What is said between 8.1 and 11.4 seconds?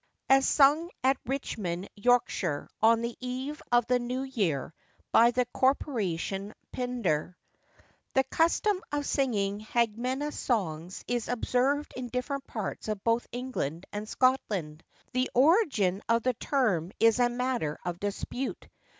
[THE custom of singing Hagmena songs is